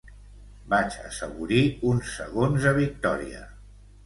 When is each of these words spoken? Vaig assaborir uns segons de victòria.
Vaig 0.73 0.97
assaborir 1.09 1.59
uns 1.93 2.09
segons 2.15 2.67
de 2.69 2.73
victòria. 2.81 3.45